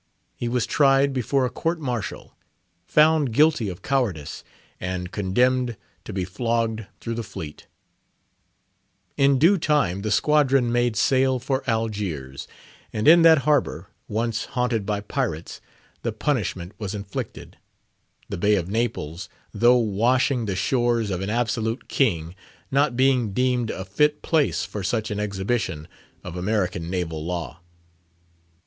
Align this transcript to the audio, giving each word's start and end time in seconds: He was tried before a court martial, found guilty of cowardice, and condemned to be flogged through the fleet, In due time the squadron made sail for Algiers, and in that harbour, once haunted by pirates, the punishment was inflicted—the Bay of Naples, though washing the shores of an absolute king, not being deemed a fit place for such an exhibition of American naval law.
He 0.35 0.49
was 0.49 0.65
tried 0.65 1.13
before 1.13 1.45
a 1.45 1.51
court 1.51 1.79
martial, 1.79 2.35
found 2.87 3.31
guilty 3.31 3.69
of 3.69 3.83
cowardice, 3.83 4.43
and 4.79 5.11
condemned 5.11 5.77
to 6.05 6.11
be 6.11 6.25
flogged 6.25 6.87
through 6.99 7.13
the 7.13 7.21
fleet, 7.21 7.67
In 9.15 9.37
due 9.37 9.59
time 9.59 10.01
the 10.01 10.09
squadron 10.09 10.71
made 10.71 10.95
sail 10.95 11.37
for 11.37 11.63
Algiers, 11.69 12.47
and 12.91 13.07
in 13.07 13.21
that 13.21 13.43
harbour, 13.45 13.89
once 14.07 14.45
haunted 14.45 14.87
by 14.87 15.01
pirates, 15.01 15.61
the 16.01 16.11
punishment 16.11 16.71
was 16.79 16.95
inflicted—the 16.95 18.37
Bay 18.37 18.55
of 18.55 18.67
Naples, 18.69 19.29
though 19.53 19.77
washing 19.77 20.47
the 20.47 20.55
shores 20.55 21.11
of 21.11 21.21
an 21.21 21.29
absolute 21.29 21.87
king, 21.87 22.33
not 22.71 22.97
being 22.97 23.33
deemed 23.33 23.69
a 23.69 23.85
fit 23.85 24.23
place 24.23 24.65
for 24.65 24.81
such 24.81 25.11
an 25.11 25.19
exhibition 25.19 25.87
of 26.23 26.35
American 26.35 26.89
naval 26.89 27.23
law. 27.23 27.59